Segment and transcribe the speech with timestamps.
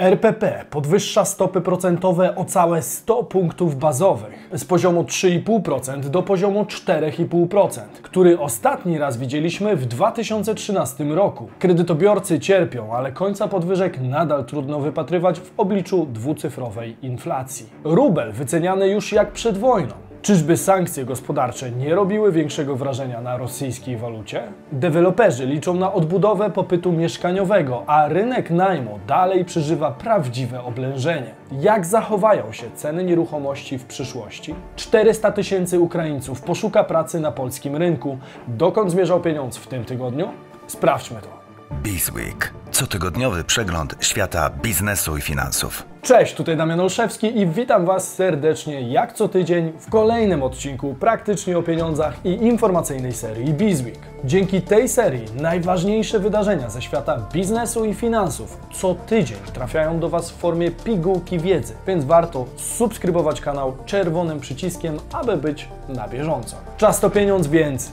[0.00, 7.80] RPP podwyższa stopy procentowe o całe 100 punktów bazowych z poziomu 3,5% do poziomu 4,5%,
[8.02, 11.48] który ostatni raz widzieliśmy w 2013 roku.
[11.58, 17.66] Kredytobiorcy cierpią, ale końca podwyżek nadal trudno wypatrywać w obliczu dwucyfrowej inflacji.
[17.84, 20.09] Rubel wyceniany już jak przed wojną.
[20.22, 24.42] Czyżby sankcje gospodarcze nie robiły większego wrażenia na rosyjskiej walucie?
[24.72, 31.34] Deweloperzy liczą na odbudowę popytu mieszkaniowego, a rynek najmu dalej przeżywa prawdziwe oblężenie.
[31.52, 34.54] Jak zachowają się ceny nieruchomości w przyszłości?
[34.76, 38.18] 400 tysięcy Ukraińców poszuka pracy na polskim rynku.
[38.48, 40.28] Dokąd zmierzał pieniądz w tym tygodniu?
[40.66, 41.39] Sprawdźmy to.
[41.72, 42.52] Bizweek.
[42.70, 45.84] Cotygodniowy przegląd świata biznesu i finansów.
[46.02, 51.58] Cześć, tutaj Damian Olszewski i witam Was serdecznie jak co tydzień w kolejnym odcinku praktycznie
[51.58, 53.98] o pieniądzach i informacyjnej serii Bizweek.
[54.24, 60.30] Dzięki tej serii najważniejsze wydarzenia ze świata biznesu i finansów co tydzień trafiają do Was
[60.30, 66.56] w formie pigułki wiedzy, więc warto subskrybować kanał czerwonym przyciskiem, aby być na bieżąco.
[66.76, 67.92] Czas to pieniądz, więc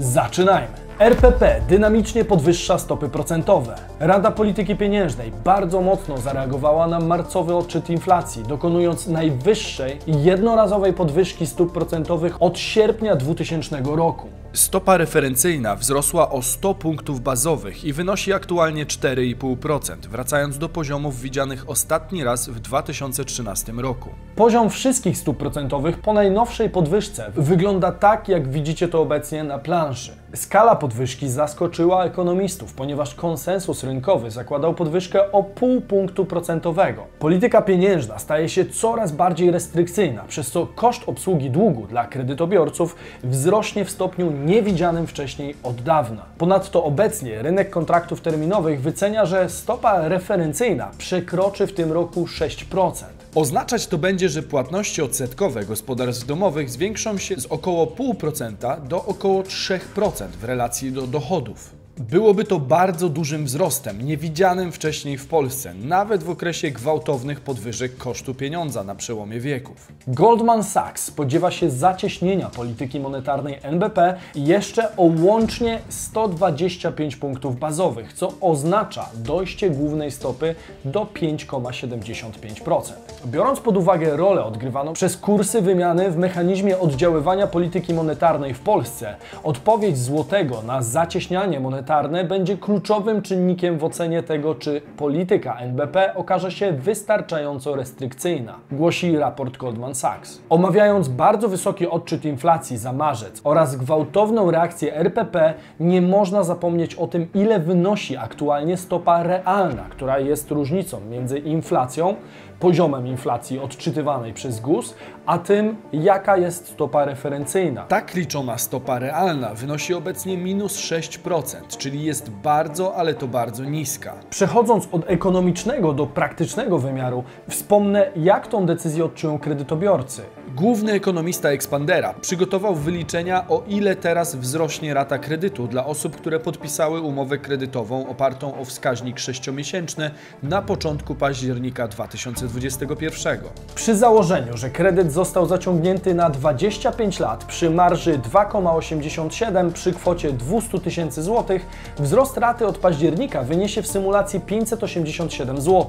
[0.00, 0.85] zaczynajmy!
[0.98, 3.74] RPP dynamicznie podwyższa stopy procentowe.
[4.00, 11.72] Rada Polityki Pieniężnej bardzo mocno zareagowała na marcowy odczyt inflacji, dokonując najwyższej jednorazowej podwyżki stóp
[11.72, 14.28] procentowych od sierpnia 2000 roku.
[14.52, 21.70] Stopa referencyjna wzrosła o 100 punktów bazowych i wynosi aktualnie 4,5%, wracając do poziomów widzianych
[21.70, 24.08] ostatni raz w 2013 roku.
[24.36, 30.12] Poziom wszystkich stóp procentowych po najnowszej podwyżce wygląda tak, jak widzicie to obecnie na planszy.
[30.34, 37.06] Skala podwyżki zaskoczyła ekonomistów, ponieważ konsensus rynkowy zakładał podwyżkę o pół punktu procentowego.
[37.18, 43.84] Polityka pieniężna staje się coraz bardziej restrykcyjna, przez co koszt obsługi długu dla kredytobiorców wzrośnie
[43.84, 46.22] w stopniu niewidzianym wcześniej od dawna.
[46.38, 53.25] Ponadto obecnie rynek kontraktów terminowych wycenia, że stopa referencyjna przekroczy w tym roku 6%.
[53.36, 59.42] Oznaczać to będzie, że płatności odsetkowe gospodarstw domowych zwiększą się z około 0,5% do około
[59.42, 61.85] 3% w relacji do dochodów.
[62.00, 68.34] Byłoby to bardzo dużym wzrostem, niewidzianym wcześniej w Polsce, nawet w okresie gwałtownych podwyżek kosztu
[68.34, 69.92] pieniądza na przełomie wieków.
[70.06, 78.32] Goldman Sachs spodziewa się zacieśnienia polityki monetarnej NBP jeszcze o łącznie 125 punktów bazowych, co
[78.40, 80.54] oznacza dojście głównej stopy
[80.84, 82.92] do 5,75%.
[83.26, 89.16] Biorąc pod uwagę rolę odgrywaną przez kursy wymiany w mechanizmie oddziaływania polityki monetarnej w Polsce,
[89.42, 91.85] odpowiedź złotego na zacieśnianie monetarne
[92.24, 99.56] będzie kluczowym czynnikiem w ocenie tego, czy polityka NBP okaże się wystarczająco restrykcyjna, głosi raport
[99.56, 100.42] Goldman Sachs.
[100.48, 107.06] Omawiając bardzo wysoki odczyt inflacji za marzec oraz gwałtowną reakcję RPP, nie można zapomnieć o
[107.06, 112.14] tym, ile wynosi aktualnie stopa realna, która jest różnicą między inflacją,
[112.60, 114.94] poziomem inflacji odczytywanej przez GUS,
[115.26, 117.82] a tym, jaka jest stopa referencyjna.
[117.82, 124.14] Tak liczona stopa realna wynosi obecnie minus 6%, czyli jest bardzo, ale to bardzo niska.
[124.30, 130.22] Przechodząc od ekonomicznego do praktycznego wymiaru, wspomnę, jak tą decyzję odczują kredytobiorcy.
[130.54, 137.00] Główny ekonomista Expandera przygotował wyliczenia, o ile teraz wzrośnie rata kredytu dla osób, które podpisały
[137.00, 140.10] umowę kredytową opartą o wskaźnik 6-miesięczny
[140.42, 143.38] na początku października 2021.
[143.74, 150.80] Przy założeniu, że kredyt został zaciągnięty na 25 lat przy marży 2,87 przy kwocie 200
[150.80, 151.66] tysięcy złotych,
[151.98, 155.86] wzrost raty od października wyniesie w symulacji 587 zł.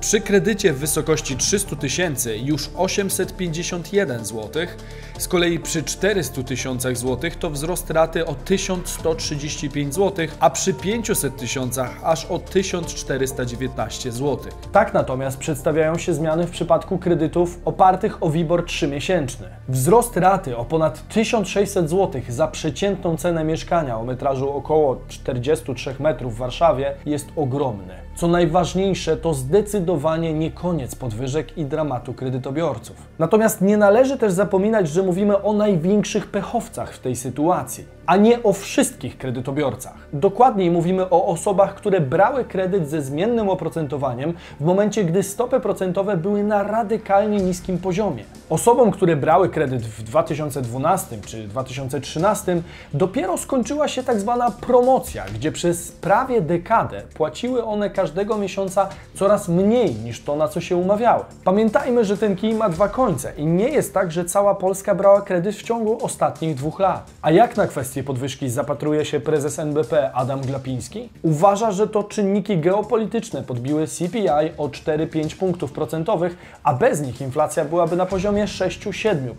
[0.00, 4.66] Przy kredycie w wysokości 300 tysięcy już 851 zł,
[5.18, 11.36] z kolei przy 400 tysiącach złotych to wzrost raty o 1135 zł, a przy 500
[11.36, 14.38] tysiącach aż o 1419 zł.
[14.72, 19.46] Tak natomiast przedstawiają się zmiany w przypadku kredytów opartych o WIBOR 3-miesięczny.
[19.68, 26.34] Wzrost raty o ponad 1600 zł za przeciętną cenę mieszkania o metrażu około 43 metrów
[26.34, 28.03] w Warszawie jest ogromny.
[28.16, 32.96] Co najważniejsze, to zdecydowanie nie koniec podwyżek i dramatu kredytobiorców.
[33.18, 38.42] Natomiast nie należy też zapominać, że mówimy o największych pechowcach w tej sytuacji, a nie
[38.42, 39.94] o wszystkich kredytobiorcach.
[40.12, 46.16] Dokładniej mówimy o osobach, które brały kredyt ze zmiennym oprocentowaniem w momencie, gdy stopy procentowe
[46.16, 48.24] były na radykalnie niskim poziomie.
[48.50, 52.62] Osobom, które brały kredyt w 2012 czy 2013,
[52.94, 59.48] dopiero skończyła się tak zwana promocja, gdzie przez prawie dekadę płaciły one każdego miesiąca coraz
[59.48, 61.24] mniej niż to, na co się umawiały.
[61.44, 65.20] Pamiętajmy, że ten kij ma dwa końce i nie jest tak, że cała Polska brała
[65.20, 67.10] kredyt w ciągu ostatnich dwóch lat.
[67.22, 71.08] A jak na kwestię podwyżki zapatruje się prezes NBP Adam Glapiński?
[71.22, 77.64] Uważa, że to czynniki geopolityczne podbiły CPI o 4-5 punktów procentowych, a bez nich inflacja
[77.64, 79.30] byłaby na poziomie 6-7%.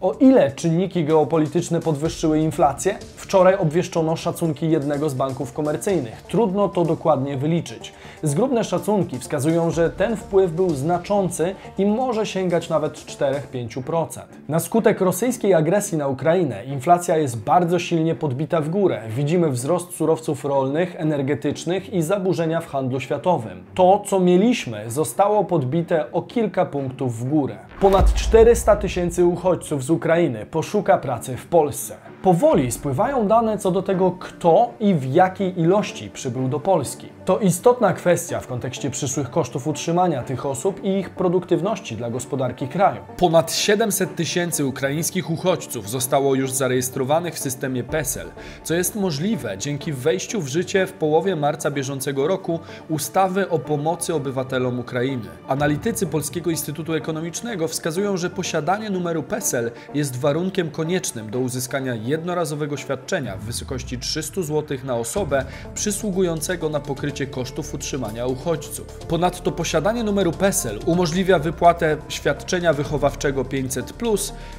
[0.00, 2.98] O ile czynniki geopolityczne podwyższyły inflację?
[3.16, 6.22] Wczoraj obwieszczono szacunki jednego z banków komercyjnych.
[6.22, 7.92] Trudno to dokładnie wyliczyć.
[8.22, 14.20] Zgrubne szacunki wskazują, że ten wpływ był znaczący i może sięgać nawet 4-5%.
[14.48, 19.02] Na skutek rosyjskiej agresji na Ukrainę inflacja jest bardzo silnie podbita w górę.
[19.08, 23.64] Widzimy wzrost surowców rolnych, energetycznych i zaburzenia w handlu światowym.
[23.74, 27.56] To, co mieliśmy, zostało podbite o kilka punktów w górę.
[27.80, 31.94] Ponad 400 tysięcy uchodźców z Ukrainy poszuka pracy w Polsce.
[32.22, 37.08] Powoli spływają dane co do tego, kto i w jakiej ilości przybył do Polski.
[37.24, 42.68] To istotna kwestia w kontekście przyszłych kosztów utrzymania tych osób i ich produktywności dla gospodarki
[42.68, 43.00] kraju.
[43.16, 48.30] Ponad 700 tysięcy ukraińskich uchodźców zostało już zarejestrowanych w systemie PESEL,
[48.64, 54.14] co jest możliwe dzięki wejściu w życie w połowie marca bieżącego roku ustawy o pomocy
[54.14, 55.28] obywatelom Ukrainy.
[55.48, 62.76] Analitycy Polskiego Instytutu Ekonomicznego wskazują, że posiadanie numeru PESEL jest warunkiem koniecznym do uzyskania jednorazowego
[62.76, 65.44] świadczenia w wysokości 300 zł na osobę
[65.74, 68.86] przysługującego na pokrycie kosztów utrzymania uchodźców.
[68.86, 73.94] Ponadto posiadanie numeru PESEL umożliwia wypłatę świadczenia wychowawczego 500,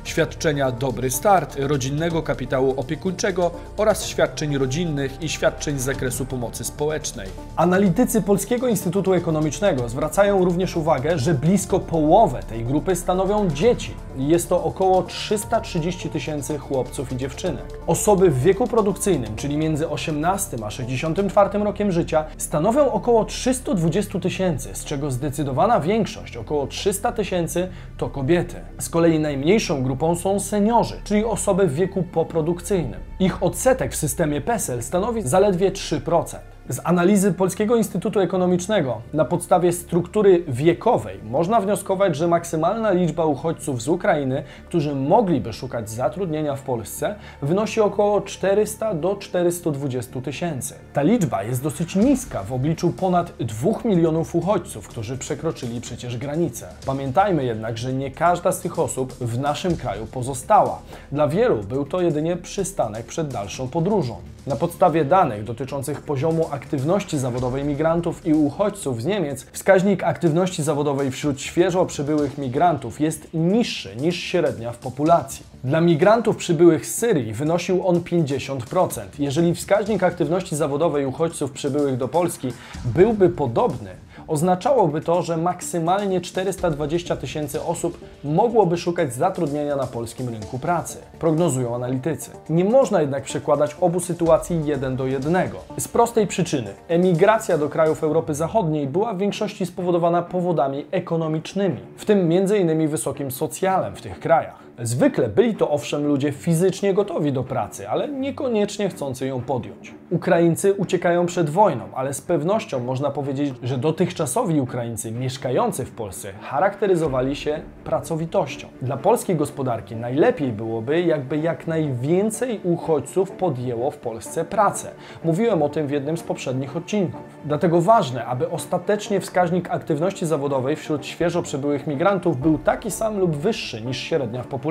[0.04, 7.28] świadczenia Dobry Start, rodzinnego kapitału opiekuńczego oraz świadczeń rodzinnych i świadczeń z zakresu pomocy społecznej.
[7.56, 13.94] Analitycy Polskiego Instytutu Ekonomicznego zwracają również uwagę, że blisko połowę tej grupy stanowią dzieci.
[14.18, 17.66] Jest to około 330 tysięcy chłopców i dziewczynek.
[17.88, 24.76] Osoby w wieku produkcyjnym, czyli między 18 a 64 rokiem życia, stanowią około 320 tysięcy,
[24.76, 28.56] z czego zdecydowana większość, około 300 tysięcy, to kobiety.
[28.80, 33.00] Z kolei najmniejszą grupą są seniorzy, czyli osoby w wieku poprodukcyjnym.
[33.20, 36.55] Ich odsetek w systemie PESEL stanowi zaledwie 3%.
[36.70, 43.82] Z analizy Polskiego Instytutu Ekonomicznego na podstawie struktury wiekowej można wnioskować, że maksymalna liczba uchodźców
[43.82, 50.76] z Ukrainy, którzy mogliby szukać zatrudnienia w Polsce, wynosi około 400 do 420 tysięcy.
[50.94, 56.68] Ta liczba jest dosyć niska w obliczu ponad 2 milionów uchodźców, którzy przekroczyli przecież granicę.
[56.86, 60.80] Pamiętajmy jednak, że nie każda z tych osób w naszym kraju pozostała.
[61.12, 64.35] Dla wielu był to jedynie przystanek przed dalszą podróżą.
[64.48, 71.12] Na podstawie danych dotyczących poziomu aktywności zawodowej migrantów i uchodźców z Niemiec, wskaźnik aktywności zawodowej
[71.12, 75.46] wśród świeżo przybyłych migrantów jest niższy niż średnia w populacji.
[75.64, 79.02] Dla migrantów przybyłych z Syrii wynosił on 50%.
[79.20, 82.54] Jeżeli wskaźnik aktywności zawodowej uchodźców przybyłych do Polski
[82.86, 83.90] byłby podobny,
[84.28, 91.76] oznaczałoby to, że maksymalnie 420 tysięcy osób mogłoby szukać zatrudnienia na polskim rynku pracy, prognozują
[91.76, 92.32] analitycy.
[92.50, 95.58] Nie można jednak przekładać obu sytuacji jeden do jednego.
[95.78, 102.06] Z prostej przyczyny emigracja do krajów Europy Zachodniej była w większości spowodowana powodami ekonomicznymi, w
[102.06, 102.88] tym m.in.
[102.88, 104.65] wysokim socjalem w tych krajach.
[104.80, 109.94] Zwykle byli to owszem ludzie fizycznie gotowi do pracy, ale niekoniecznie chcący ją podjąć.
[110.10, 116.34] Ukraińcy uciekają przed wojną, ale z pewnością można powiedzieć, że dotychczasowi Ukraińcy mieszkający w Polsce
[116.42, 118.68] charakteryzowali się pracowitością.
[118.82, 124.92] Dla polskiej gospodarki najlepiej byłoby, jakby jak najwięcej uchodźców podjęło w Polsce pracę.
[125.24, 127.22] Mówiłem o tym w jednym z poprzednich odcinków.
[127.46, 133.36] Dlatego ważne, aby ostatecznie wskaźnik aktywności zawodowej wśród świeżo przybyłych migrantów był taki sam lub
[133.36, 134.65] wyższy niż średnia w populacji.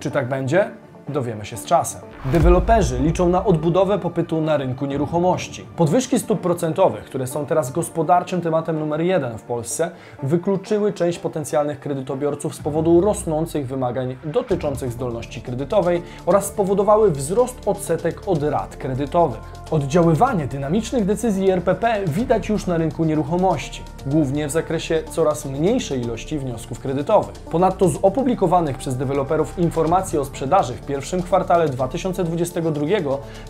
[0.00, 0.70] Czy tak będzie?
[1.08, 2.00] Dowiemy się z czasem.
[2.24, 5.66] Deweloperzy liczą na odbudowę popytu na rynku nieruchomości.
[5.76, 9.90] Podwyżki stóp procentowych, które są teraz gospodarczym tematem numer jeden w Polsce,
[10.22, 18.22] wykluczyły część potencjalnych kredytobiorców z powodu rosnących wymagań dotyczących zdolności kredytowej oraz spowodowały wzrost odsetek
[18.28, 19.40] od rat kredytowych.
[19.70, 26.38] Oddziaływanie dynamicznych decyzji RPP widać już na rynku nieruchomości, głównie w zakresie coraz mniejszej ilości
[26.38, 27.34] wniosków kredytowych.
[27.34, 32.86] Ponadto z opublikowanych przez deweloperów informacji o sprzedaży w pierwszym kwartale 2022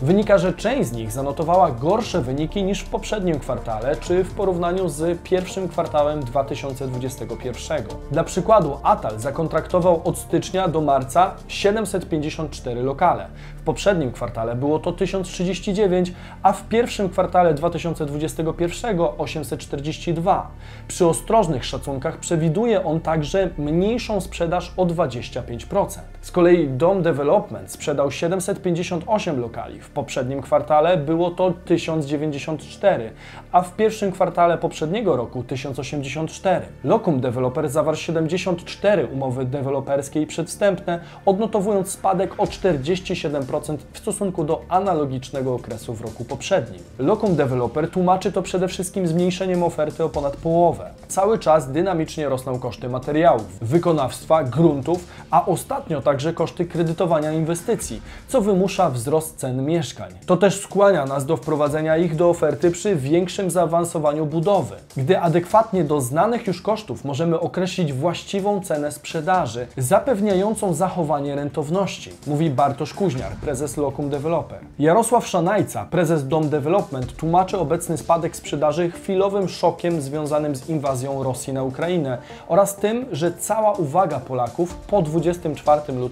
[0.01, 4.89] wynika, że część z nich zanotowała gorsze wyniki niż w poprzednim kwartale czy w porównaniu
[4.89, 7.83] z pierwszym kwartałem 2021.
[8.11, 13.27] Dla przykładu Atal zakontraktował od stycznia do marca 754 lokale.
[13.67, 20.51] Poprzednim kwartale było to 1039, 809, a w pierwszym kwartale 2021 842.
[20.87, 25.99] Przy ostrożnych szacunkach przewiduje on także mniejszą sprzedaż o 25%.
[26.27, 29.81] Z kolei Dom Development sprzedał 758 lokali.
[29.81, 33.11] W poprzednim kwartale było to 1094,
[33.51, 36.65] a w pierwszym kwartale poprzedniego roku 1084.
[36.83, 44.61] Locum Developer zawarł 74 umowy deweloperskie i przedwstępne, odnotowując spadek o 47% w stosunku do
[44.69, 46.81] analogicznego okresu w roku poprzednim.
[46.99, 50.89] Locum Developer tłumaczy to przede wszystkim zmniejszeniem oferty o ponad połowę.
[51.07, 58.41] Cały czas dynamicznie rosną koszty materiałów, wykonawstwa, gruntów, a ostatnio także koszty kredytowania inwestycji, co
[58.41, 60.13] wymusza wzrost cen mieszkań.
[60.25, 64.75] To też skłania nas do wprowadzenia ich do oferty przy większym zaawansowaniu budowy.
[64.97, 72.49] Gdy adekwatnie do znanych już kosztów możemy określić właściwą cenę sprzedaży, zapewniającą zachowanie rentowności, mówi
[72.49, 74.59] Bartosz Kuźniar, prezes Locum Developer.
[74.79, 81.53] Jarosław Szanajca, prezes Dom Development, tłumaczy obecny spadek sprzedaży chwilowym szokiem związanym z inwazją Rosji
[81.53, 86.06] na Ukrainę oraz tym, że cała uwaga Polaków po 24 lutego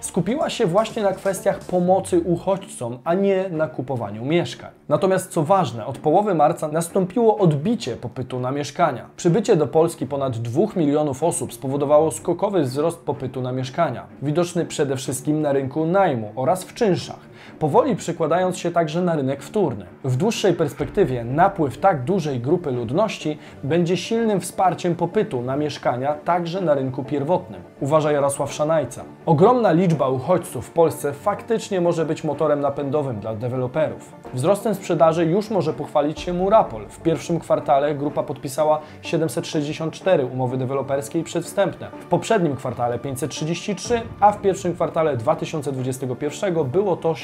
[0.00, 4.70] skupiła się właśnie na kwestiach pomocy uchodźcom, a nie na kupowaniu mieszkań.
[4.88, 9.06] Natomiast co ważne, od połowy marca nastąpiło odbicie popytu na mieszkania.
[9.16, 14.96] Przybycie do Polski ponad 2 milionów osób spowodowało skokowy wzrost popytu na mieszkania, widoczny przede
[14.96, 17.27] wszystkim na rynku najmu oraz w czynszach
[17.58, 19.86] powoli przekładając się także na rynek wtórny.
[20.04, 26.60] W dłuższej perspektywie napływ tak dużej grupy ludności będzie silnym wsparciem popytu na mieszkania także
[26.60, 29.04] na rynku pierwotnym, uważa Jarosław Szanajca.
[29.26, 34.12] Ogromna liczba uchodźców w Polsce faktycznie może być motorem napędowym dla deweloperów.
[34.34, 36.88] Wzrostem sprzedaży już może pochwalić się Murapol.
[36.88, 41.90] W pierwszym kwartale grupa podpisała 764 umowy deweloperskie i przedwstępne.
[42.00, 47.14] W poprzednim kwartale 533, a w pierwszym kwartale 2021 było to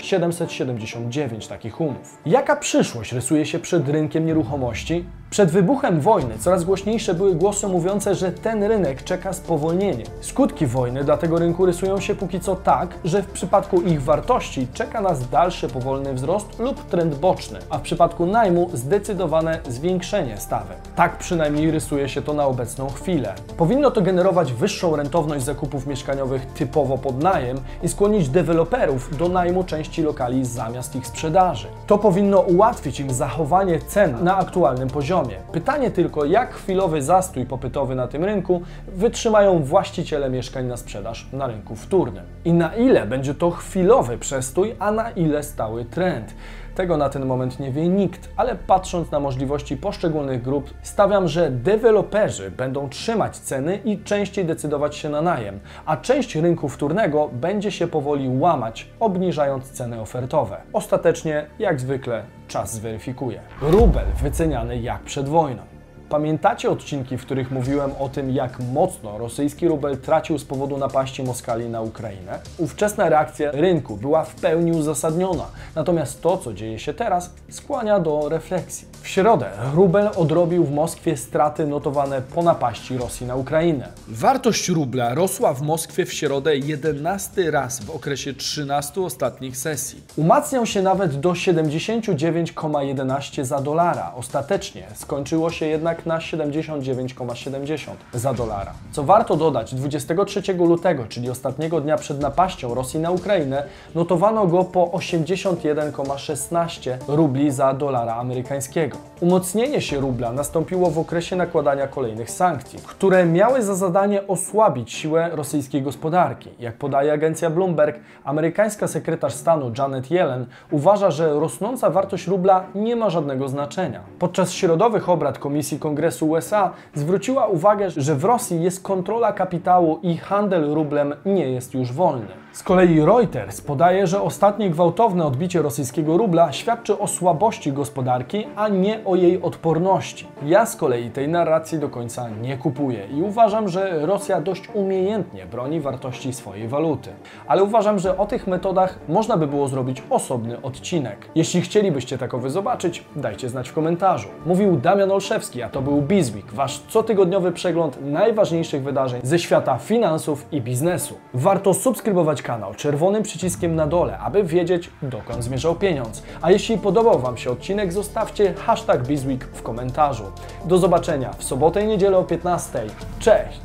[0.53, 2.19] 779 takich umów.
[2.27, 5.05] Jaka przyszłość rysuje się przed rynkiem nieruchomości?
[5.35, 10.05] Przed wybuchem wojny coraz głośniejsze były głosy mówiące, że ten rynek czeka spowolnienie.
[10.21, 14.67] Skutki wojny dla tego rynku rysują się póki co tak, że w przypadku ich wartości
[14.75, 20.77] czeka nas dalszy powolny wzrost lub trend boczny, a w przypadku najmu zdecydowane zwiększenie stawek.
[20.97, 23.35] Tak przynajmniej rysuje się to na obecną chwilę.
[23.57, 29.65] Powinno to generować wyższą rentowność zakupów mieszkaniowych typowo pod najem i skłonić deweloperów do najmu
[29.65, 31.69] części lokali zamiast ich sprzedaży.
[31.87, 35.24] To powinno ułatwić im zachowanie cen na aktualnym poziomie.
[35.53, 41.47] Pytanie tylko, jak chwilowy zastój popytowy na tym rynku wytrzymają właściciele mieszkań na sprzedaż na
[41.47, 42.25] rynku wtórnym.
[42.45, 46.35] I na ile będzie to chwilowy przestój, a na ile stały trend.
[46.75, 51.51] Tego na ten moment nie wie nikt, ale patrząc na możliwości poszczególnych grup, stawiam, że
[51.51, 57.71] deweloperzy będą trzymać ceny i częściej decydować się na najem, a część rynku wtórnego będzie
[57.71, 60.61] się powoli łamać, obniżając ceny ofertowe.
[60.73, 63.41] Ostatecznie, jak zwykle, czas zweryfikuje.
[63.61, 65.74] Rubel wyceniany jak przed wojną.
[66.15, 71.23] Pamiętacie odcinki, w których mówiłem o tym, jak mocno rosyjski rubel tracił z powodu napaści
[71.23, 72.39] Moskali na Ukrainę?
[72.59, 75.45] Ówczesna reakcja rynku była w pełni uzasadniona,
[75.75, 78.89] natomiast to, co dzieje się teraz, skłania do refleksji.
[79.03, 83.89] W środę rubel odrobił w Moskwie straty notowane po napaści Rosji na Ukrainę.
[84.09, 90.03] Wartość rubla rosła w Moskwie w środę 11 raz w okresie 13 ostatnich sesji.
[90.17, 94.13] Umacniał się nawet do 79,11 za dolara.
[94.17, 98.73] Ostatecznie skończyło się jednak na 79,70 za dolara.
[98.93, 104.65] Co warto dodać, 23 lutego, czyli ostatniego dnia przed napaścią Rosji na Ukrainę, notowano go
[104.65, 108.99] po 81,16 rubli za dolara amerykańskiego.
[109.21, 115.31] Umocnienie się rubla nastąpiło w okresie nakładania kolejnych sankcji, które miały za zadanie osłabić siłę
[115.33, 116.51] rosyjskiej gospodarki.
[116.61, 122.97] Jak podaje agencja Bloomberg, amerykańska sekretarz stanu Janet Yellen uważa, że rosnąca wartość rubla nie
[122.97, 124.01] ma żadnego znaczenia.
[124.19, 130.17] Podczas środowych obrad Komisji Kongresu USA zwróciła uwagę, że w Rosji jest kontrola kapitału i
[130.17, 132.44] handel rublem nie jest już wolny.
[132.55, 138.69] Z kolei Reuters podaje, że ostatnie gwałtowne odbicie rosyjskiego rubla świadczy o słabości gospodarki, a
[138.69, 140.29] nie o jej odporności.
[140.43, 145.47] Ja z kolei tej narracji do końca nie kupuję i uważam, że Rosja dość umiejętnie
[145.47, 147.11] broni wartości swojej waluty.
[147.47, 151.29] Ale uważam, że o tych metodach można by było zrobić osobny odcinek.
[151.35, 154.29] Jeśli chcielibyście takowy zobaczyć, dajcie znać w komentarzu.
[154.47, 160.47] Mówił Damian Olszewski, a to był Bizweek, wasz cotygodniowy przegląd najważniejszych wydarzeń ze świata finansów
[160.53, 161.15] i biznesu.
[161.35, 166.23] Warto subskrybować kanał czerwonym przyciskiem na dole, aby wiedzieć, dokąd zmierzał pieniądz.
[166.43, 170.25] A jeśli podobał Wam się odcinek, zostawcie hashtag Bizweek w komentarzu.
[170.65, 172.81] Do zobaczenia w sobotę i niedzielę o 15.
[173.19, 173.65] Cześć!